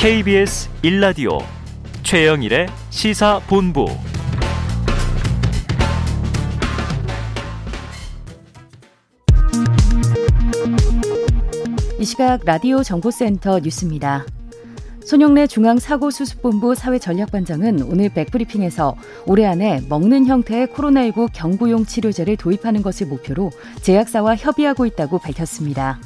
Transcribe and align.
KBS 0.00 0.70
1라디오 0.84 1.40
최영일의 2.04 2.68
시사본부 2.90 3.86
이 11.98 12.04
시각 12.04 12.44
라디오 12.44 12.84
정보센터 12.84 13.58
뉴스입니다. 13.58 14.24
손영래 15.04 15.48
중앙사고수습본부 15.48 16.76
사회전략반장은 16.76 17.82
오늘 17.82 18.08
백브리핑에서 18.10 18.94
올해 19.26 19.46
안에 19.46 19.80
먹는 19.88 20.26
형태의 20.26 20.68
코로나19 20.68 21.30
경구용 21.32 21.86
치료제를 21.86 22.36
도입하는 22.36 22.82
것을 22.82 23.08
목표로 23.08 23.50
제약사와 23.82 24.36
협의하고 24.36 24.86
있다고 24.86 25.18
밝혔습니다. 25.18 25.98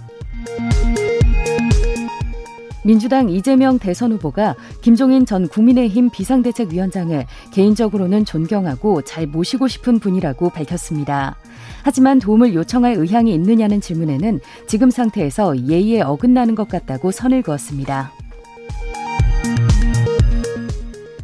민주당 2.84 3.28
이재명 3.28 3.78
대선 3.78 4.12
후보가 4.12 4.56
김종인 4.80 5.24
전 5.26 5.48
국민의힘 5.48 6.10
비상대책위원장을 6.10 7.24
개인적으로는 7.52 8.24
존경하고 8.24 9.02
잘 9.02 9.26
모시고 9.26 9.68
싶은 9.68 9.98
분이라고 9.98 10.50
밝혔습니다. 10.50 11.36
하지만 11.84 12.18
도움을 12.18 12.54
요청할 12.54 12.94
의향이 12.94 13.32
있느냐는 13.34 13.80
질문에는 13.80 14.40
지금 14.66 14.90
상태에서 14.90 15.66
예의에 15.68 16.02
어긋나는 16.02 16.54
것 16.54 16.68
같다고 16.68 17.10
선을 17.10 17.42
그었습니다. 17.42 18.12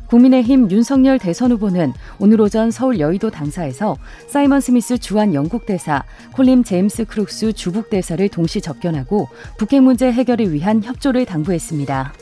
국민의힘 0.09 0.71
윤석열 0.71 1.19
대선 1.19 1.53
후보는 1.53 1.93
오늘 2.19 2.41
오전 2.41 2.71
서울 2.71 2.99
여의도 2.99 3.31
당사에서 3.31 3.97
사이먼 4.27 4.61
스미스 4.61 4.99
주한 4.99 5.35
영국 5.35 5.67
대사, 5.67 6.03
콜린 6.33 6.65
제임스 6.65 7.05
크룩스 7.05 7.53
주북 7.53 7.91
대사를 7.91 8.27
동시 8.31 8.61
접견하고 8.61 9.29
북핵 9.59 9.83
문제 9.83 10.11
해결을 10.11 10.53
위한 10.53 10.83
협조를 10.83 11.27
당부했습니다. 11.27 12.13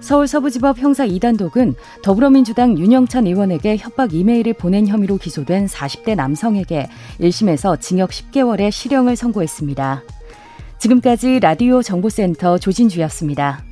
서울 0.00 0.26
서부지법 0.26 0.78
형사 0.78 1.06
2단독은 1.06 1.76
더불어민주당 2.02 2.76
윤영찬 2.76 3.26
의원에게 3.26 3.78
협박 3.78 4.12
이메일을 4.12 4.52
보낸 4.52 4.86
혐의로 4.86 5.16
기소된 5.16 5.64
40대 5.66 6.14
남성에게 6.14 6.88
1심에서 7.20 7.80
징역 7.80 8.10
10개월의 8.10 8.70
실형을 8.70 9.16
선고했습니다. 9.16 10.02
지금까지 10.78 11.40
라디오 11.40 11.80
정보센터 11.80 12.58
조진주였습니다. 12.58 13.64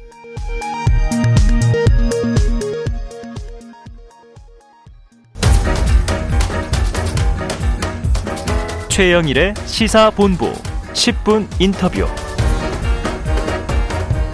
최영일의 9.02 9.54
시사본부 9.66 10.52
10분 10.92 11.48
인터뷰. 11.58 12.06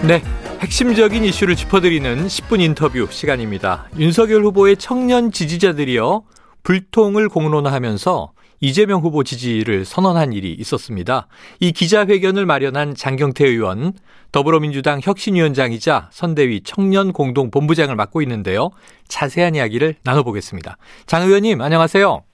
네. 0.07 0.21
핵심적인 0.59 1.23
이슈를 1.23 1.55
짚어드리는 1.55 2.27
10분 2.27 2.61
인터뷰 2.61 3.07
시간입니다. 3.09 3.87
윤석열 3.97 4.43
후보의 4.43 4.77
청년 4.77 5.31
지지자들이요. 5.31 6.21
불통을 6.61 7.29
공론화하면서 7.29 8.31
이재명 8.59 9.01
후보 9.01 9.23
지지를 9.23 9.85
선언한 9.85 10.33
일이 10.33 10.53
있었습니다. 10.53 11.25
이 11.59 11.71
기자회견을 11.71 12.45
마련한 12.45 12.93
장경태 12.93 13.47
의원, 13.47 13.93
더불어민주당 14.31 14.99
혁신위원장이자 15.01 16.09
선대위 16.11 16.61
청년 16.63 17.11
공동 17.11 17.49
본부장을 17.49 17.95
맡고 17.95 18.21
있는데요. 18.21 18.69
자세한 19.07 19.55
이야기를 19.55 19.95
나눠보겠습니다. 20.03 20.77
장 21.07 21.23
의원님, 21.23 21.59
안녕하세요. 21.59 22.28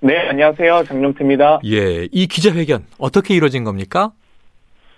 네, 0.00 0.16
안녕하세요. 0.16 0.84
장룡태입니다. 0.84 1.60
예, 1.64 2.06
이 2.12 2.28
기자회견 2.28 2.84
어떻게 2.98 3.34
이루어진 3.34 3.64
겁니까? 3.64 4.12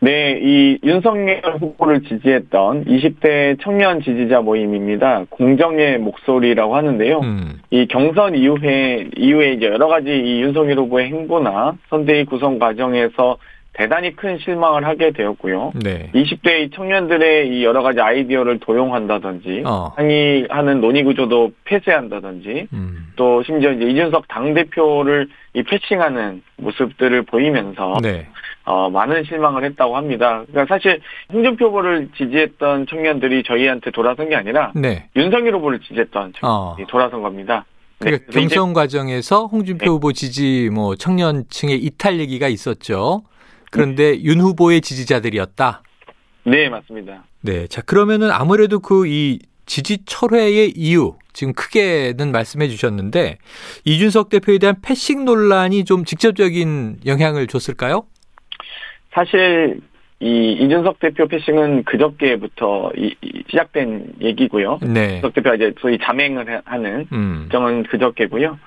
네, 0.00 0.38
이 0.42 0.78
윤석열 0.84 1.40
후보를 1.58 2.02
지지했던 2.02 2.84
20대 2.84 3.58
청년 3.62 4.02
지지자 4.02 4.40
모임입니다. 4.40 5.24
공정의 5.30 5.98
목소리라고 5.98 6.76
하는데요. 6.76 7.20
음. 7.20 7.60
이 7.70 7.86
경선 7.86 8.34
이후에 8.34 9.08
이후에 9.16 9.52
이제 9.52 9.66
여러 9.66 9.88
가지 9.88 10.10
이 10.10 10.42
윤석열 10.42 10.78
후보의 10.78 11.06
행보나 11.08 11.76
선대위 11.88 12.26
구성 12.26 12.58
과정에서 12.58 13.38
대단히 13.72 14.14
큰 14.16 14.38
실망을 14.38 14.84
하게 14.84 15.12
되었고요. 15.12 15.72
네. 15.82 16.10
20대 16.14 16.74
청년들의 16.74 17.48
이 17.48 17.64
여러 17.64 17.82
가지 17.82 18.00
아이디어를 18.00 18.58
도용한다든지 18.58 19.62
어. 19.64 19.92
항의하는 19.96 20.80
논의 20.80 21.04
구조도 21.04 21.52
폐쇄한다든지 21.64 22.68
음. 22.72 23.12
또 23.16 23.42
심지어 23.44 23.72
이제 23.72 23.86
이준석 23.86 24.26
당 24.28 24.54
대표를 24.54 25.28
이 25.54 25.62
패싱하는 25.62 26.42
모습들을 26.56 27.22
보이면서 27.22 27.96
네. 28.02 28.26
어, 28.64 28.90
많은 28.90 29.24
실망을 29.24 29.64
했다고 29.64 29.96
합니다. 29.96 30.44
그러니까 30.48 30.74
사실 30.74 31.00
홍준표 31.32 31.66
후보를 31.66 32.08
지지했던 32.16 32.86
청년들이 32.88 33.44
저희한테 33.44 33.90
돌아선 33.92 34.28
게 34.28 34.36
아니라 34.36 34.72
네. 34.74 35.08
윤석열 35.16 35.54
후보를 35.54 35.80
지지했던 35.80 36.34
청년들이 36.38 36.84
어. 36.84 36.86
돌아선 36.88 37.22
겁니다. 37.22 37.64
네. 38.00 38.10
그러니까 38.10 38.32
경선 38.32 38.72
과정에서 38.72 39.46
홍준표 39.46 39.84
네. 39.84 39.90
후보 39.90 40.12
지지 40.12 40.70
뭐 40.72 40.96
청년층의 40.96 41.76
이탈 41.78 42.18
얘기가 42.18 42.48
있었죠. 42.48 43.22
그런데 43.70 44.12
네. 44.12 44.22
윤 44.22 44.40
후보의 44.40 44.80
지지자들이었다. 44.80 45.82
네, 46.44 46.68
맞습니다. 46.68 47.24
네. 47.42 47.66
자, 47.66 47.82
그러면은 47.82 48.30
아무래도 48.30 48.80
그 48.80 49.06
이 49.06 49.38
지지 49.70 50.04
철회의 50.04 50.72
이유 50.74 51.14
지금 51.32 51.52
크게는 51.52 52.32
말씀해 52.32 52.66
주셨는데 52.66 53.38
이준석 53.84 54.28
대표에 54.28 54.58
대한 54.58 54.74
패싱 54.82 55.24
논란이 55.24 55.84
좀 55.84 56.04
직접적인 56.04 56.96
영향을 57.06 57.46
줬을까요? 57.46 58.04
사실 59.12 59.80
이 60.18 60.56
이준석 60.60 60.98
대표 60.98 61.28
패싱은 61.28 61.84
그저께부터 61.84 62.90
이, 62.96 63.14
이 63.22 63.44
시작된 63.48 64.14
얘기고요. 64.20 64.80
네. 64.82 65.18
이준석 65.18 65.34
대표가 65.34 65.54
이제 65.54 65.72
소위 65.80 65.98
자맹을 65.98 66.62
하는 66.64 67.06
음. 67.12 67.48
정은 67.52 67.84
그저께고요. 67.84 68.58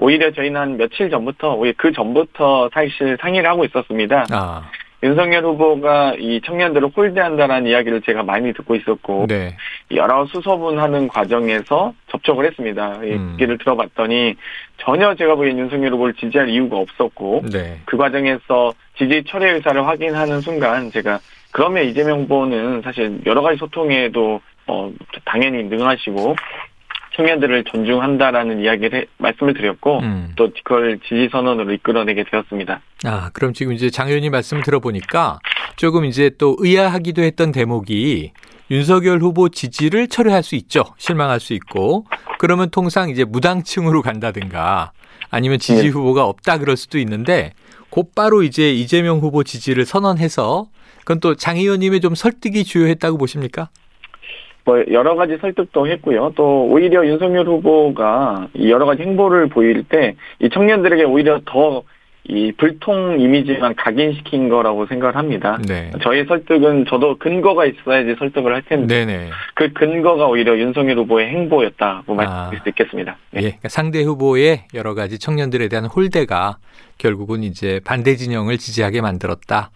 오히려 0.00 0.32
저희는 0.32 0.60
한 0.60 0.76
며칠 0.76 1.10
전부터 1.10 1.54
오히려 1.54 1.74
그 1.76 1.92
전부터 1.92 2.70
사실 2.72 3.16
상의를 3.20 3.48
하고 3.48 3.64
있었습니다. 3.64 4.26
아. 4.32 4.62
윤석열 5.02 5.44
후보가 5.44 6.14
이 6.18 6.40
청년들을 6.44 6.88
홀대한다라는 6.94 7.70
이야기를 7.70 8.02
제가 8.02 8.22
많이 8.22 8.52
듣고 8.52 8.74
있었고 8.74 9.26
네. 9.28 9.56
여러 9.92 10.26
수소문하는 10.26 11.08
과정에서 11.08 11.94
접촉을 12.08 12.46
했습니다. 12.46 12.98
음. 13.02 13.32
얘기를 13.34 13.56
들어봤더니 13.56 14.34
전혀 14.76 15.14
제가 15.14 15.36
보기엔 15.36 15.58
윤석열 15.58 15.94
후보를 15.94 16.14
지지할 16.14 16.50
이유가 16.50 16.76
없었고 16.76 17.44
네. 17.50 17.78
그 17.86 17.96
과정에서 17.96 18.74
지지 18.98 19.24
철회 19.26 19.52
의사를 19.52 19.86
확인하는 19.86 20.40
순간 20.42 20.90
제가 20.90 21.18
그러면 21.50 21.84
이재명 21.86 22.22
후보는 22.22 22.82
사실 22.82 23.20
여러 23.24 23.40
가지 23.40 23.58
소통에도 23.58 24.40
어 24.66 24.92
당연히 25.24 25.64
능하시고 25.64 26.36
청년들을 27.24 27.64
존중한다라는 27.64 28.62
이야기를 28.62 29.00
해, 29.02 29.06
말씀을 29.18 29.54
드렸고 29.54 30.00
음. 30.00 30.32
또 30.36 30.50
그걸 30.64 30.98
지지 31.00 31.28
선언으로 31.30 31.72
이끌어내게 31.72 32.24
되었습니다. 32.30 32.80
아 33.04 33.30
그럼 33.34 33.52
지금 33.52 33.72
이제 33.74 33.90
장 33.90 34.08
의원님 34.08 34.32
말씀을 34.32 34.62
들어보니까 34.62 35.38
조금 35.76 36.04
이제 36.06 36.30
또 36.38 36.56
의아하기도 36.58 37.22
했던 37.22 37.52
대목이 37.52 38.32
윤석열 38.70 39.18
후보 39.20 39.48
지지를 39.50 40.08
철회할 40.08 40.42
수 40.42 40.54
있죠. 40.54 40.84
실망할 40.96 41.40
수 41.40 41.52
있고 41.52 42.06
그러면 42.38 42.70
통상 42.70 43.10
이제 43.10 43.24
무당층으로 43.24 44.00
간다든가 44.02 44.92
아니면 45.30 45.58
지지 45.58 45.82
네. 45.84 45.88
후보가 45.88 46.24
없다 46.24 46.58
그럴 46.58 46.76
수도 46.76 46.98
있는데 46.98 47.52
곧바로 47.90 48.42
이제 48.42 48.72
이재명 48.72 49.18
후보 49.18 49.44
지지를 49.44 49.84
선언해서 49.84 50.68
그건 51.00 51.20
또 51.20 51.34
장 51.34 51.56
의원님의 51.58 52.00
좀 52.00 52.14
설득이 52.14 52.64
주요했다고 52.64 53.18
보십니까? 53.18 53.68
뭐 54.64 54.84
여러 54.90 55.14
가지 55.16 55.36
설득도 55.40 55.86
했고요. 55.88 56.32
또 56.36 56.66
오히려 56.66 57.06
윤석열 57.06 57.46
후보가 57.46 58.48
여러 58.68 58.86
가지 58.86 59.02
행보를 59.02 59.48
보일 59.48 59.84
때 59.84 60.14
이 60.40 60.48
청년들에게 60.50 61.04
오히려 61.04 61.40
더 61.44 61.84
이 62.24 62.52
불통 62.52 63.18
이미지만 63.18 63.74
각인시킨 63.74 64.50
거라고 64.50 64.86
생각을 64.86 65.16
합니다. 65.16 65.58
네. 65.66 65.90
저희 66.02 66.24
설득은 66.26 66.84
저도 66.86 67.16
근거가 67.18 67.64
있어야지 67.64 68.14
설득을 68.18 68.54
할 68.54 68.62
텐데 68.62 69.06
네네. 69.06 69.30
그 69.54 69.72
근거가 69.72 70.26
오히려 70.26 70.58
윤석열 70.58 70.98
후보의 70.98 71.28
행보였다고 71.28 72.12
아. 72.12 72.16
말씀드릴 72.16 72.62
수 72.62 72.68
있겠습니다. 72.68 73.16
네. 73.30 73.38
예. 73.38 73.40
그러니까 73.42 73.68
상대 73.70 74.02
후보의 74.02 74.64
여러 74.74 74.94
가지 74.94 75.18
청년들에 75.18 75.68
대한 75.68 75.86
홀대가 75.86 76.58
결국은 76.98 77.42
이제 77.42 77.80
반대 77.84 78.14
진영을 78.16 78.58
지지하게 78.58 79.00
만들었다. 79.00 79.70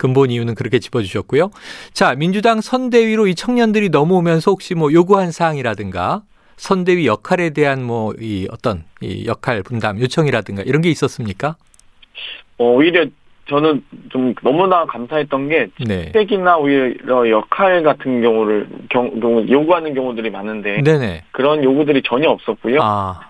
근본 0.00 0.30
이유는 0.30 0.54
그렇게 0.54 0.78
짚어주셨고요. 0.78 1.50
자, 1.92 2.14
민주당 2.14 2.62
선대위로 2.62 3.26
이 3.26 3.34
청년들이 3.34 3.90
넘어오면서 3.90 4.50
혹시 4.50 4.74
뭐 4.74 4.90
요구한 4.92 5.30
사항이라든가 5.30 6.22
선대위 6.56 7.06
역할에 7.06 7.50
대한 7.50 7.82
뭐 7.84 8.14
이 8.18 8.48
어떤 8.50 8.84
이 9.00 9.26
역할 9.26 9.62
분담 9.62 10.00
요청이라든가 10.00 10.62
이런 10.62 10.82
게 10.82 10.90
있었습니까? 10.90 11.56
어, 12.58 12.64
오히려 12.64 13.06
저는 13.48 13.82
좀 14.10 14.34
너무나 14.42 14.84
감사했던 14.86 15.48
게 15.48 15.68
스펙이나 15.78 16.56
네. 16.56 16.60
오히려 16.60 17.28
역할 17.30 17.82
같은 17.82 18.22
경우를 18.22 18.68
경, 18.90 19.10
요구하는 19.50 19.92
경우들이 19.94 20.30
많은데 20.30 20.82
네네. 20.82 21.24
그런 21.32 21.62
요구들이 21.64 22.02
전혀 22.04 22.30
없었고요. 22.30 22.78
아. 22.80 23.29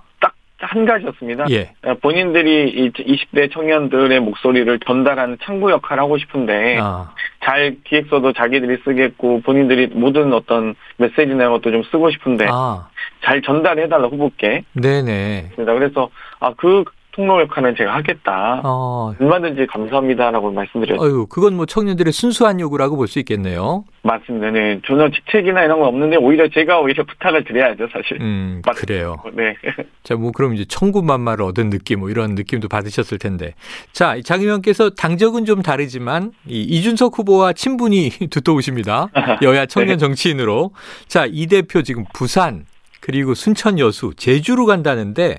한 0.60 0.84
가지였습니다. 0.84 1.46
예. 1.50 1.72
어, 1.82 1.94
본인들이 1.94 2.68
이 2.68 2.90
20대 2.90 3.52
청년들의 3.52 4.20
목소리를 4.20 4.78
전달하는 4.86 5.38
창구 5.42 5.70
역할을 5.70 6.02
하고 6.02 6.18
싶은데 6.18 6.78
아. 6.80 7.12
잘 7.42 7.76
기획서도 7.84 8.32
자기들이 8.32 8.82
쓰겠고 8.84 9.40
본인들이 9.40 9.88
모든 9.94 10.32
어떤 10.32 10.74
메시지나 10.98 11.44
이런 11.44 11.52
것도 11.52 11.70
좀 11.70 11.82
쓰고 11.84 12.10
싶은데 12.10 12.46
아. 12.50 12.88
잘 13.24 13.42
전달해달라 13.42 14.08
후보께. 14.08 14.64
네네. 14.74 15.50
그래서 15.56 16.10
아 16.38 16.52
그 16.56 16.84
통로 17.12 17.40
역할은 17.42 17.74
제가 17.76 17.94
하겠다. 17.94 18.60
어. 18.64 19.12
얼마든지 19.20 19.66
감사합니다라고 19.66 20.50
말씀드렸죠. 20.52 21.02
어유 21.02 21.26
그건 21.28 21.54
뭐 21.56 21.66
청년들의 21.66 22.12
순수한 22.12 22.60
요구라고 22.60 22.96
볼 22.96 23.10
수 23.10 23.18
있겠네요. 23.18 23.84
맞습니다. 24.02 24.50
네. 24.50 24.80
전혀 24.86 25.10
직책이나 25.10 25.64
이런 25.64 25.80
건 25.80 25.88
없는데 25.88 26.16
오히려 26.16 26.48
제가 26.48 26.80
오히려 26.80 27.04
부탁을 27.04 27.44
드려야죠, 27.44 27.88
사실. 27.92 28.18
음, 28.20 28.62
맞... 28.64 28.74
그래요. 28.76 29.16
네. 29.34 29.54
자, 30.04 30.14
뭐 30.14 30.30
그럼 30.32 30.54
이제 30.54 30.64
천군만마를 30.64 31.44
얻은 31.44 31.70
느낌 31.70 32.00
뭐 32.00 32.08
이런 32.10 32.34
느낌도 32.36 32.68
받으셨을 32.68 33.18
텐데. 33.18 33.54
자, 33.92 34.16
장 34.24 34.40
의원께서 34.40 34.90
당적은 34.90 35.44
좀 35.44 35.60
다르지만 35.62 36.30
이 36.46 36.62
이준석 36.62 37.18
후보와 37.18 37.52
친분이 37.52 38.10
두터우십니다. 38.30 39.08
여야 39.42 39.66
청년 39.66 39.96
네. 39.96 39.98
정치인으로. 39.98 40.70
자, 41.08 41.26
이 41.28 41.46
대표 41.46 41.82
지금 41.82 42.04
부산 42.14 42.64
그리고 43.10 43.34
순천 43.34 43.80
여수, 43.80 44.14
제주로 44.14 44.66
간다는데 44.66 45.38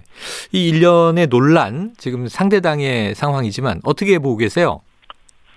이 0.51 0.67
일련의 0.67 1.27
논란 1.27 1.91
지금 1.97 2.27
상대당의 2.27 3.15
상황이지만 3.15 3.79
어떻게 3.85 4.19
보고 4.19 4.35
계세요? 4.35 4.81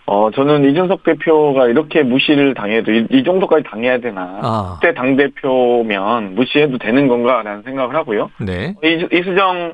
어, 0.06 0.31
저는 0.32 0.70
이준석 0.70 1.02
대표가 1.02 1.66
이렇게 1.66 2.05
무시를 2.05 2.55
당해도 2.55 2.93
이, 2.93 3.06
이 3.11 3.25
정도까지 3.25 3.64
당해야 3.69 3.99
되나. 3.99 4.38
아. 4.43 4.78
그때 4.81 4.94
당대표면 4.94 6.37
무시해도 6.37 6.78
되는 6.78 7.08
건가라는 7.08 7.62
생각을 7.62 7.96
하고요. 7.96 8.31
네. 8.38 8.75
이, 8.84 9.08
이수정 9.12 9.72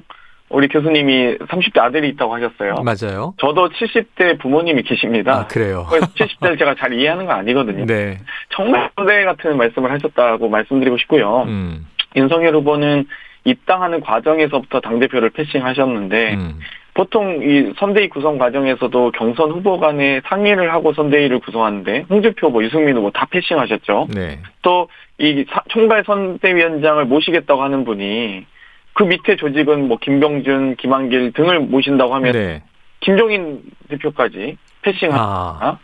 우리 0.48 0.66
교수님이 0.68 1.36
30대 1.38 1.78
아들이 1.78 2.08
있다고 2.08 2.34
하셨어요. 2.34 2.76
맞아요. 2.82 3.34
저도 3.38 3.68
70대 3.68 4.40
부모님이 4.40 4.82
계십니다. 4.82 5.40
아, 5.40 5.46
그래요. 5.46 5.86
70대를 5.90 6.58
제가 6.58 6.74
잘 6.76 6.92
이해하는 6.92 7.26
건 7.26 7.36
아니거든요. 7.36 7.84
네. 7.86 8.18
정말 8.48 8.90
선대 8.96 9.24
같은 9.24 9.56
말씀을 9.56 9.90
하셨다고 9.92 10.48
말씀드리고 10.48 10.96
싶고요. 10.98 11.42
음. 11.42 11.86
윤석열 12.16 12.54
후보는 12.56 13.06
입당하는 13.44 14.00
과정에서부터 14.00 14.80
당대표를 14.80 15.30
패싱하셨는데 15.30 16.34
음. 16.34 16.58
보통 16.94 17.40
이 17.42 17.72
선대위 17.78 18.08
구성 18.08 18.36
과정에서도 18.36 19.12
경선 19.12 19.50
후보 19.50 19.78
간에 19.78 20.20
상의를 20.26 20.72
하고 20.72 20.92
선대위를 20.92 21.38
구성하는데 21.38 22.06
홍준표 22.10 22.50
뭐 22.50 22.62
유승민 22.64 22.96
후보 22.96 23.10
다 23.10 23.26
패싱하셨죠. 23.30 24.08
네. 24.12 24.40
또이 24.62 25.46
총괄 25.68 26.04
선대위원장을 26.04 27.04
모시겠다고 27.04 27.62
하는 27.62 27.84
분이 27.84 28.44
그 28.92 29.04
밑에 29.04 29.36
조직은 29.36 29.88
뭐 29.88 29.98
김병준, 29.98 30.76
김한길 30.76 31.32
등을 31.32 31.60
모신다고 31.60 32.14
하면 32.16 32.32
네. 32.32 32.62
김종인 33.00 33.62
대표까지 33.88 34.58
패싱하다. 34.82 35.22
아. 35.22 35.78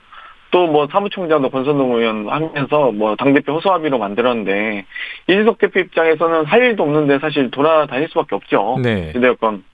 또 0.50 0.66
뭐 0.66 0.86
사무총장도 0.90 1.50
권선동 1.50 1.94
의원 1.94 2.28
하면서 2.28 2.90
뭐 2.92 3.16
당대표 3.16 3.54
호소합의로 3.54 3.98
만들었는데 3.98 4.84
이준석 5.28 5.58
대표 5.58 5.80
입장에서는 5.80 6.44
할 6.44 6.62
일도 6.62 6.82
없는데 6.82 7.18
사실 7.18 7.50
돌아다닐 7.50 8.08
수밖에 8.08 8.34
없죠. 8.34 8.78
네. 8.82 9.12
여건 9.22 9.64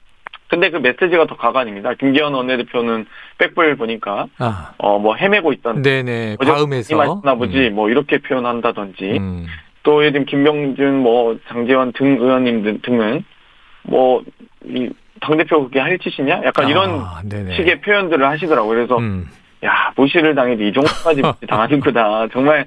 근데 0.49 0.69
그 0.71 0.77
메시지가 0.77 1.27
더 1.27 1.37
가관입니다. 1.37 1.95
김기현 1.95 2.35
원내대표는 2.35 3.07
백불 3.39 3.77
보니까 3.77 4.27
아. 4.39 4.75
어뭐 4.77 5.17
헤매고 5.17 5.53
있던 5.55 5.83
네네 5.83 6.37
과음해서 6.37 6.97
맞나 6.97 7.35
보지 7.35 7.69
음. 7.69 7.75
뭐 7.75 7.89
이렇게 7.89 8.19
표현한다든지 8.19 9.13
음. 9.19 9.47
또 9.83 10.03
예를 10.05 10.13
들면 10.13 10.27
김병준 10.27 10.99
뭐 10.99 11.39
장재원 11.49 11.93
등 11.93 12.19
의원님 12.21 12.81
등은 12.83 13.25
뭐이 13.85 14.91
당대표 15.21 15.65
그게 15.65 15.81
할 15.81 15.99
짓이냐? 15.99 16.43
약간 16.45 16.69
이런 16.69 17.01
아, 17.01 17.23
식의 17.57 17.81
표현들을 17.81 18.27
하시더라고요. 18.27 18.75
그래서 18.75 18.99
음. 18.99 19.27
야, 19.93 19.95
무시를 19.97 20.35
당해도 20.35 20.63
이 20.63 20.73
정도까지 20.73 21.23
당하는구나. 21.47 22.29
정말, 22.33 22.67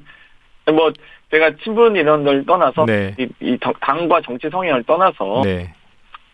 뭐, 0.68 0.92
제가 1.32 1.52
친분 1.64 1.96
이런 1.96 2.24
걸 2.24 2.46
떠나서, 2.46 2.86
네. 2.86 3.16
이, 3.18 3.28
이, 3.40 3.58
당과 3.82 4.22
정치 4.22 4.50
성향을 4.50 4.84
떠나서, 4.84 5.42
네. 5.44 5.74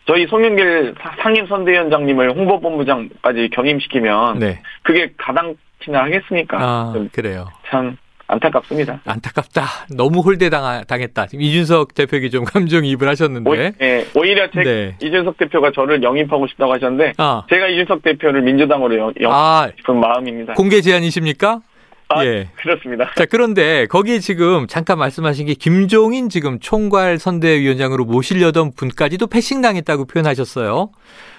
저희 0.06 0.26
송영길 0.26 0.94
상임선대위원장님을 1.22 2.32
홍보본부장까지 2.32 3.50
경임시키면, 3.52 4.38
네. 4.38 4.60
그게 4.82 5.12
가당치나 5.16 6.02
하겠습니까? 6.04 6.58
아, 6.60 6.94
그래요. 7.12 7.48
참, 7.68 7.96
안타깝습니다. 8.32 9.02
안타깝다. 9.04 9.64
너무 9.94 10.20
홀대당했다. 10.20 11.26
지금 11.26 11.42
이준석 11.42 11.94
대표에게 11.94 12.30
좀 12.30 12.44
감정이입을 12.44 13.06
하셨는데. 13.08 13.50
오, 13.50 13.54
네, 13.54 14.06
오히려 14.14 14.50
제, 14.50 14.62
네. 14.62 14.96
이준석 15.02 15.36
대표가 15.36 15.70
저를 15.72 16.02
영입하고 16.02 16.46
싶다고 16.46 16.72
하셨는데 16.72 17.12
아. 17.18 17.44
제가 17.50 17.68
이준석 17.68 18.02
대표를 18.02 18.42
민주당으로 18.42 18.96
영, 18.96 19.10
입 19.10 19.26
아, 19.26 19.68
싶은 19.76 20.00
마음입니다. 20.00 20.54
공개 20.54 20.80
제안이십니까? 20.80 21.60
아, 22.08 22.24
예. 22.26 22.48
그렇습니다. 22.56 23.10
자, 23.16 23.24
그런데 23.24 23.86
거기에 23.86 24.18
지금 24.18 24.66
잠깐 24.66 24.98
말씀하신 24.98 25.46
게 25.46 25.54
김종인 25.54 26.28
지금 26.28 26.58
총괄 26.58 27.18
선대위원장으로 27.18 28.04
모시려던 28.04 28.72
분까지도 28.76 29.28
패싱당했다고 29.28 30.06
표현하셨어요. 30.06 30.90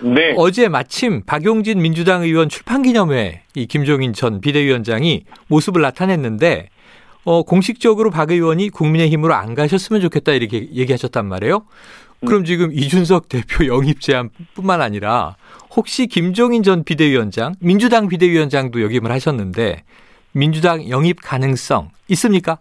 네. 0.01 0.33
어제 0.37 0.69
마침 0.69 1.23
박용진 1.25 1.81
민주당 1.81 2.23
의원 2.23 2.49
출판 2.49 2.81
기념회 2.81 3.41
이 3.55 3.67
김종인 3.67 4.13
전 4.13 4.41
비대위원장이 4.41 5.25
모습을 5.47 5.81
나타냈는데 5.81 6.69
어, 7.25 7.43
공식적으로 7.43 8.11
박 8.11 8.31
의원이 8.31 8.69
국민의힘으로 8.69 9.33
안 9.33 9.55
가셨으면 9.55 10.01
좋겠다 10.01 10.33
이렇게 10.33 10.69
얘기하셨단 10.73 11.25
말이에요. 11.25 11.65
그럼 12.25 12.45
지금 12.45 12.71
이준석 12.73 13.29
대표 13.29 13.67
영입 13.67 14.01
제안뿐만 14.01 14.81
아니라 14.81 15.35
혹시 15.75 16.07
김종인 16.07 16.63
전 16.63 16.83
비대위원장, 16.83 17.55
민주당 17.59 18.07
비대위원장도 18.07 18.81
역임을 18.81 19.11
하셨는데 19.11 19.83
민주당 20.31 20.89
영입 20.89 21.21
가능성 21.21 21.91
있습니까? 22.09 22.59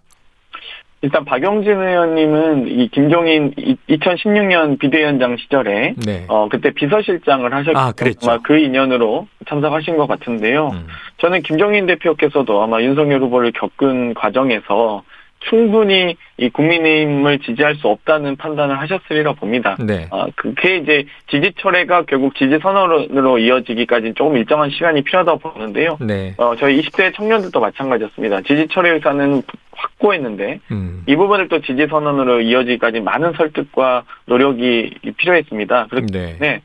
일단 1.03 1.25
박영진 1.25 1.73
의원님은 1.73 2.69
이 2.69 2.89
김종인 2.89 3.53
2016년 3.89 4.79
비대위원장 4.79 5.37
시절에 5.37 5.95
네. 5.97 6.25
어 6.29 6.49
그때 6.49 6.71
비서실장을 6.71 7.53
하셨고 7.53 7.79
아, 7.79 7.93
아마 8.23 8.39
그 8.43 8.57
인연으로 8.57 9.27
참석하신 9.49 9.97
것 9.97 10.07
같은데요. 10.07 10.69
음. 10.69 10.87
저는 11.19 11.43
김종인 11.43 11.87
대표께서도 11.87 12.63
아마 12.63 12.81
윤석열 12.81 13.21
후보를 13.21 13.51
겪은 13.51 14.15
과정에서 14.15 15.03
충분히 15.49 16.17
이 16.37 16.49
국민의힘을 16.51 17.41
지지할 17.41 17.77
수 17.77 17.89
없다는 17.89 18.37
판단을 18.37 18.79
하셨으리라 18.81 19.33
봅니다. 19.33 19.77
네. 19.81 20.07
아, 20.11 20.27
그게 20.37 20.77
이제 20.77 21.05
지지 21.29 21.53
철회가 21.59 22.03
결국 22.03 22.35
지지 22.37 22.59
선언으로 22.61 23.39
이어지기까지 23.39 24.15
조금 24.15 24.37
일정한 24.37 24.71
시간이 24.71 25.03
필요하다고 25.03 25.39
보는데요. 25.39 25.99
네. 26.01 26.35
어, 26.39 26.55
저희 26.57 26.81
20대 26.81 27.15
청년들도 27.15 27.59
마찬가지였습니다. 27.59 28.43
지지 28.43 28.69
철회 28.71 28.91
의사는 28.91 29.43
확고했는데 29.73 30.61
음. 30.71 31.03
이 31.07 31.17
부분을 31.17 31.49
또 31.49 31.61
지지 31.61 31.87
선언으로 31.89 32.41
이어지기까지 32.41 33.01
많은 33.01 33.33
설득과 33.33 34.05
노력이 34.27 34.95
필요했습니다. 35.17 35.87
그렇기 35.89 36.13
때문에 36.13 36.39
네. 36.39 36.63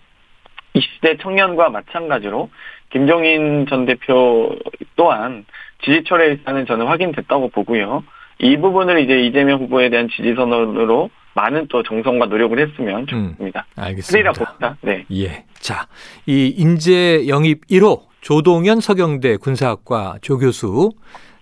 20대 0.75 1.19
청년과 1.22 1.69
마찬가지로 1.69 2.50
김종인 2.91 3.65
전 3.67 3.86
대표 3.86 4.55
또한 4.96 5.46
지지 5.84 6.03
철회 6.05 6.27
의사는 6.31 6.65
저는 6.65 6.86
확인됐다고 6.88 7.50
보고요. 7.50 8.03
이 8.39 8.58
부분을 8.58 9.03
이제 9.03 9.20
이재명 9.25 9.60
후보에 9.62 9.89
대한 9.89 10.08
지지 10.10 10.34
선언으로 10.36 11.10
많은 11.34 11.67
또 11.70 11.84
정성과 11.84 12.27
노력을 12.27 12.58
했으면 12.60 13.01
음, 13.13 13.29
좋겠습니다. 13.29 13.65
음, 13.77 13.84
알겠습니다. 13.84 14.32
봅니다. 14.34 14.77
네. 14.82 15.06
예. 15.12 15.46
자, 15.60 15.88
이 16.25 16.53
인재 16.58 17.27
영입 17.27 17.67
1호 17.67 18.01
조동현 18.22 18.82
서경대 18.82 19.38
군사학과 19.38 20.17
조교수 20.22 20.91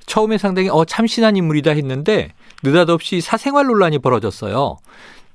처음에 0.05 0.37
상당히 0.37 0.69
어 0.69 0.85
참신한 0.85 1.35
인물이다 1.35 1.71
했는데 1.71 2.29
느닷없이 2.63 3.21
사생활 3.21 3.65
논란이 3.65 3.99
벌어졌어요. 3.99 4.77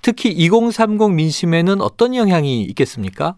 특히 0.02 0.31
2030 0.31 1.12
민심에는 1.12 1.81
어떤 1.81 2.14
영향이 2.14 2.62
있겠습니까? 2.62 3.37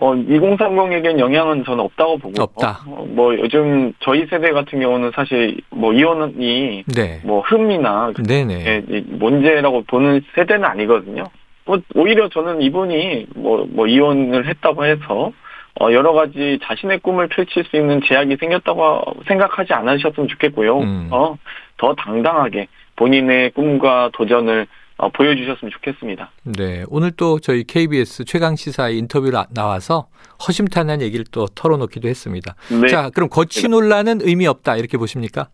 어, 0.00 0.14
2030에겐 0.14 1.18
영향은 1.18 1.64
저는 1.64 1.80
없다고 1.84 2.18
보고. 2.18 2.42
없다. 2.42 2.80
어, 2.86 3.06
뭐 3.08 3.36
요즘 3.36 3.92
저희 4.00 4.26
세대 4.26 4.52
같은 4.52 4.80
경우는 4.80 5.10
사실 5.14 5.58
뭐 5.70 5.92
이혼이 5.92 6.84
네. 6.86 7.20
뭐 7.24 7.40
흠이나 7.40 8.12
네네. 8.26 8.64
예, 8.64 9.02
문제라고 9.06 9.82
보는 9.86 10.22
세대는 10.34 10.64
아니거든요. 10.64 11.24
뭐 11.64 11.78
오히려 11.94 12.28
저는 12.28 12.62
이분이 12.62 13.26
뭐뭐 13.34 13.68
뭐 13.70 13.86
이혼을 13.86 14.46
했다고 14.46 14.84
해서 14.84 15.32
어, 15.80 15.92
여러 15.92 16.12
가지 16.12 16.58
자신의 16.62 17.00
꿈을 17.00 17.28
펼칠 17.28 17.64
수 17.64 17.76
있는 17.76 18.00
제약이 18.04 18.36
생겼다고 18.38 19.02
생각하지 19.26 19.72
않으셨으면 19.72 20.28
좋겠고요. 20.28 20.78
음. 20.78 21.08
어, 21.10 21.36
더 21.76 21.94
당당하게 21.94 22.68
본인의 22.96 23.50
꿈과 23.50 24.10
도전을 24.12 24.66
어, 24.98 25.08
보여주셨으면 25.10 25.70
좋겠습니다. 25.70 26.30
네, 26.42 26.84
오늘 26.88 27.12
또 27.12 27.38
저희 27.38 27.62
KBS 27.62 28.24
최강 28.24 28.56
시사의 28.56 28.98
인터뷰 28.98 29.30
나와서 29.50 30.08
허심탄회한 30.46 31.00
얘기를 31.02 31.24
또 31.30 31.46
털어놓기도 31.46 32.08
했습니다. 32.08 32.56
네. 32.68 32.88
자, 32.88 33.08
그럼 33.10 33.28
거치 33.28 33.68
논란은 33.68 34.20
의미 34.22 34.46
없다 34.48 34.76
이렇게 34.76 34.98
보십니까? 34.98 35.48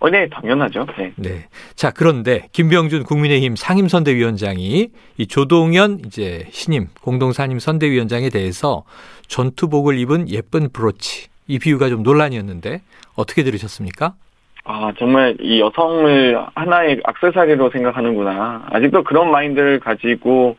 어, 0.00 0.10
네, 0.10 0.28
당연하죠. 0.28 0.86
네. 0.98 1.12
네. 1.16 1.48
자, 1.76 1.92
그런데 1.92 2.48
김병준 2.52 3.04
국민의힘 3.04 3.54
상임선대위원장이 3.54 4.90
이 5.16 5.26
조동현 5.26 6.02
이제 6.06 6.46
신임 6.50 6.88
공동상임 7.00 7.60
선대위원장에 7.60 8.30
대해서 8.30 8.84
전투복을 9.28 9.98
입은 9.98 10.28
예쁜 10.28 10.70
브로치 10.72 11.28
이 11.46 11.58
비유가 11.60 11.88
좀 11.88 12.02
논란이었는데 12.02 12.82
어떻게 13.14 13.44
들으셨습니까? 13.44 14.14
아, 14.70 14.92
정말 14.98 15.34
이 15.40 15.60
여성을 15.60 16.38
하나의 16.54 17.00
악세사리로 17.02 17.70
생각하는구나. 17.70 18.66
아직도 18.70 19.02
그런 19.02 19.30
마인드를 19.30 19.80
가지고 19.80 20.56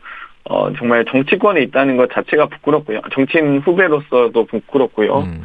어, 0.48 0.72
정말 0.76 1.04
정치권에 1.04 1.60
있다는 1.62 1.96
것 1.96 2.10
자체가 2.10 2.46
부끄럽고요. 2.46 3.02
정치인 3.14 3.60
후배로서도 3.60 4.46
부끄럽고요. 4.46 5.20
음. 5.20 5.44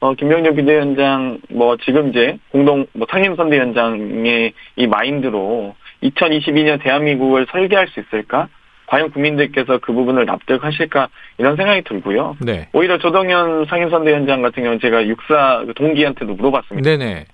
어, 0.00 0.14
김병준 0.14 0.56
비대위원장, 0.56 1.38
뭐, 1.50 1.76
지금 1.76 2.08
이제 2.08 2.38
공동, 2.50 2.86
뭐, 2.94 3.06
상임선대위원장의 3.08 4.54
이 4.74 4.86
마인드로 4.88 5.76
2022년 6.02 6.82
대한민국을 6.82 7.46
설계할 7.52 7.86
수 7.88 8.00
있을까? 8.00 8.48
과연 8.86 9.12
국민들께서 9.12 9.78
그 9.78 9.92
부분을 9.92 10.24
납득하실까? 10.24 11.08
이런 11.38 11.54
생각이 11.54 11.82
들고요. 11.82 12.38
네. 12.40 12.68
오히려 12.72 12.98
조동현 12.98 13.66
상임선대위원장 13.66 14.42
같은 14.42 14.64
경우는 14.64 14.80
제가 14.80 15.06
육사 15.06 15.62
그 15.64 15.74
동기한테도 15.74 16.34
물어봤습니다. 16.34 16.90
네네. 16.90 17.26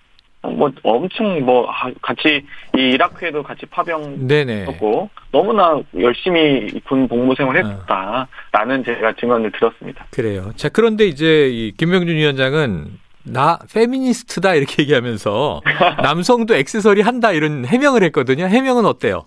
뭐 0.50 0.70
엄청 0.82 1.44
뭐 1.44 1.68
같이 2.02 2.44
이 2.76 2.80
이라크에도 2.80 3.42
같이 3.42 3.66
파병했고 3.66 5.10
너무나 5.32 5.80
열심히 5.98 6.80
군 6.88 7.08
복무 7.08 7.34
생활했다라는 7.34 8.84
제가 8.84 9.14
증언을 9.14 9.52
들었습니다. 9.52 10.06
그래요. 10.10 10.52
자 10.56 10.68
그런데 10.68 11.06
이제 11.06 11.48
이 11.48 11.72
김명준 11.76 12.14
위원장은 12.16 12.98
나 13.24 13.58
페미니스트다 13.74 14.54
이렇게 14.54 14.82
얘기하면서 14.82 15.60
남성도 16.02 16.54
액세서리 16.54 17.02
한다 17.02 17.32
이런 17.32 17.64
해명을 17.64 18.02
했거든요. 18.04 18.46
해명은 18.46 18.86
어때요? 18.86 19.26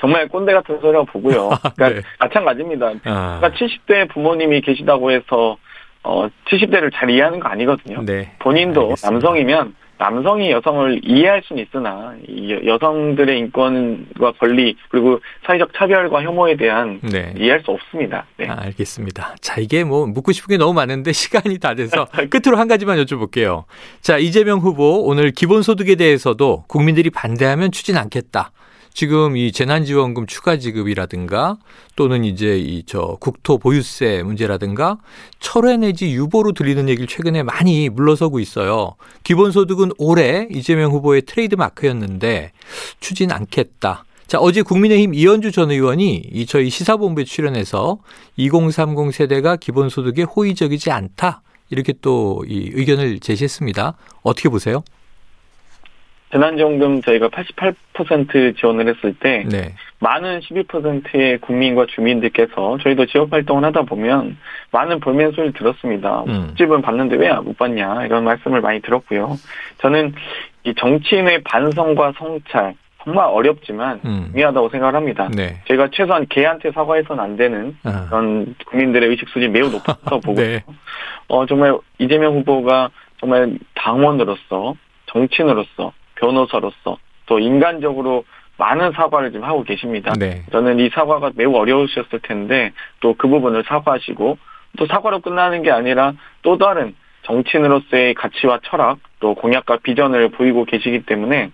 정말 0.00 0.28
꼰대 0.28 0.52
같은 0.52 0.80
소리라고 0.80 1.06
보고요. 1.06 1.50
그러니까 1.76 1.88
네. 1.88 2.02
마찬가지입니다. 2.18 2.86
아. 3.04 3.38
그러니까 3.40 3.50
70대 3.50 4.12
부모님이 4.12 4.60
계시다고 4.60 5.12
해서 5.12 5.56
어 6.02 6.28
70대를 6.46 6.92
잘 6.92 7.08
이해하는 7.08 7.40
거 7.40 7.48
아니거든요. 7.48 8.02
네. 8.04 8.34
본인도 8.40 8.82
알겠습니다. 8.82 9.10
남성이면 9.10 9.74
남성이 9.98 10.50
여성을 10.50 11.00
이해할 11.04 11.42
수는 11.44 11.62
있으나 11.62 12.14
여성들의 12.64 13.38
인권과 13.38 14.32
권리 14.38 14.76
그리고 14.88 15.20
사회적 15.46 15.70
차별과 15.74 16.22
혐오에 16.22 16.56
대한 16.56 17.00
네. 17.02 17.32
이해할 17.36 17.62
수 17.62 17.70
없습니다. 17.70 18.26
네. 18.36 18.48
아, 18.48 18.56
알겠습니다. 18.62 19.36
자 19.40 19.60
이게 19.60 19.84
뭐 19.84 20.06
묻고 20.06 20.32
싶은 20.32 20.48
게 20.48 20.56
너무 20.56 20.72
많은데 20.74 21.12
시간이 21.14 21.58
다 21.58 21.74
돼서 21.74 22.06
끝으로 22.30 22.58
한 22.58 22.68
가지만 22.68 22.98
여쭤볼게요. 22.98 23.64
자 24.00 24.18
이재명 24.18 24.58
후보 24.58 25.04
오늘 25.04 25.30
기본소득에 25.30 25.94
대해서도 25.94 26.64
국민들이 26.66 27.10
반대하면 27.10 27.70
추진 27.70 27.96
않겠다. 27.96 28.50
지금 28.94 29.36
이 29.36 29.50
재난지원금 29.50 30.26
추가 30.26 30.56
지급이라든가 30.56 31.58
또는 31.96 32.24
이제 32.24 32.56
이 32.58 32.84
저 32.86 33.16
국토 33.20 33.58
보유세 33.58 34.22
문제라든가 34.22 34.98
철회 35.40 35.76
내지 35.76 36.12
유보로 36.12 36.52
들리는 36.52 36.88
얘기를 36.88 37.08
최근에 37.08 37.42
많이 37.42 37.88
물러서고 37.88 38.38
있어요. 38.38 38.94
기본소득은 39.24 39.92
올해 39.98 40.46
이재명 40.50 40.92
후보의 40.92 41.22
트레이드 41.22 41.56
마크였는데 41.56 42.52
추진 43.00 43.32
않겠다. 43.32 44.04
자, 44.28 44.38
어제 44.38 44.62
국민의힘 44.62 45.12
이현주 45.14 45.50
전 45.50 45.70
의원이 45.70 46.28
이 46.32 46.46
저희 46.46 46.70
시사본부에 46.70 47.24
출연해서 47.24 47.98
2030 48.36 49.12
세대가 49.12 49.56
기본소득에 49.56 50.22
호의적이지 50.22 50.90
않다. 50.92 51.42
이렇게 51.70 51.94
또 52.00 52.42
이 52.46 52.70
의견을 52.74 53.18
제시했습니다. 53.20 53.96
어떻게 54.22 54.48
보세요? 54.48 54.84
재난지원금 56.34 57.02
저희가 57.02 57.28
88% 57.28 58.56
지원을 58.58 58.88
했을 58.88 59.14
때 59.14 59.44
네. 59.48 59.72
많은 60.00 60.40
12%의 60.40 61.38
국민과 61.38 61.86
주민들께서 61.86 62.78
저희도 62.82 63.06
지역 63.06 63.32
활동을 63.32 63.64
하다 63.64 63.82
보면 63.82 64.36
많은 64.72 64.98
볼멘 64.98 65.30
소리를 65.30 65.52
들었습니다. 65.52 66.24
음. 66.26 66.52
집은 66.58 66.82
받는데 66.82 67.16
왜 67.16 67.30
못 67.34 67.56
받냐 67.56 68.04
이런 68.06 68.24
말씀을 68.24 68.60
많이 68.60 68.80
들었고요. 68.82 69.36
저는 69.78 70.14
이 70.64 70.74
정치인의 70.74 71.44
반성과 71.44 72.14
성찰 72.18 72.74
정말 73.04 73.26
어렵지만 73.26 74.00
음. 74.04 74.28
중요하다고 74.32 74.70
생각을 74.70 74.96
합니다. 74.96 75.28
네. 75.32 75.60
제가 75.68 75.88
최소한 75.92 76.26
개한테 76.28 76.72
사과해서는 76.72 77.22
안 77.22 77.36
되는 77.36 77.76
아. 77.84 78.06
그런 78.08 78.56
국민들의 78.66 79.08
의식 79.08 79.28
수준이 79.28 79.48
매우 79.48 79.70
높다고 79.70 80.18
보고 80.24 80.40
네. 80.40 80.64
어 81.28 81.46
정말 81.46 81.76
이재명 81.98 82.34
후보가 82.38 82.90
정말 83.20 83.56
당원으로서 83.74 84.74
정치인으로서 85.06 85.92
변호사로서 86.16 86.98
또 87.26 87.38
인간적으로 87.38 88.24
많은 88.56 88.92
사과를 88.92 89.32
좀 89.32 89.42
하고 89.42 89.64
계십니다. 89.64 90.12
네. 90.18 90.44
저는 90.52 90.78
이 90.78 90.88
사과가 90.90 91.32
매우 91.34 91.54
어려우셨을 91.56 92.20
텐데 92.22 92.72
또 93.00 93.14
그 93.16 93.28
부분을 93.28 93.64
사과하시고 93.64 94.38
또 94.76 94.86
사과로 94.86 95.20
끝나는 95.20 95.62
게 95.62 95.70
아니라 95.70 96.12
또 96.42 96.58
다른 96.58 96.94
정치인으로서의 97.22 98.14
가치와 98.14 98.60
철학 98.64 98.98
또 99.20 99.34
공약과 99.34 99.78
비전을 99.78 100.30
보이고 100.30 100.64
계시기 100.64 101.04
때문에 101.06 101.50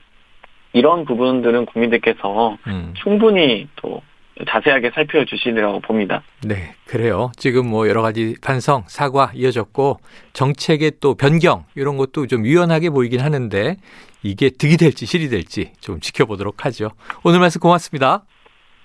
이런 0.72 1.04
부분들은 1.04 1.66
국민들께서 1.66 2.56
음. 2.66 2.94
충분히 3.02 3.68
또 3.76 4.02
자세하게 4.48 4.90
살펴주시리라고 4.94 5.80
봅니다. 5.80 6.22
네, 6.44 6.74
그래요. 6.86 7.32
지금 7.36 7.68
뭐 7.68 7.88
여러 7.88 8.02
가지 8.02 8.36
반성, 8.42 8.84
사과 8.86 9.30
이어졌고 9.34 10.00
정책의 10.32 10.92
또 11.00 11.14
변경 11.14 11.64
이런 11.74 11.96
것도 11.96 12.26
좀 12.26 12.46
유연하게 12.46 12.90
보이긴 12.90 13.20
하는데 13.20 13.76
이게 14.22 14.50
득이 14.50 14.76
될지 14.76 15.06
실이 15.06 15.28
될지 15.28 15.72
좀 15.80 16.00
지켜보도록 16.00 16.64
하죠. 16.66 16.90
오늘 17.24 17.40
말씀 17.40 17.60
고맙습니다. 17.60 18.24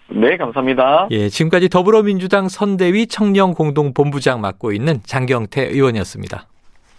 네, 0.07 0.37
감사합니다. 0.37 1.07
예, 1.11 1.29
지금까지 1.29 1.67
더불어민주당 1.69 2.47
선대위 2.47 3.07
청년공동본부장 3.07 4.39
맡고 4.39 4.71
있는 4.71 4.99
장경태 5.03 5.63
의원이었습니다. 5.63 6.47